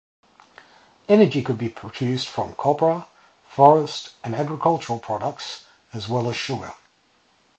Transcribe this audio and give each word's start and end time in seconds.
Energy 1.07 1.43
could 1.43 1.59
be 1.59 1.69
produced 1.69 2.27
from 2.27 2.55
copra, 2.55 3.05
forest, 3.47 4.13
and 4.23 4.33
agricultural 4.33 4.97
products, 4.97 5.65
as 5.93 6.09
well 6.09 6.27
as 6.27 6.35
sugar. 6.35 6.73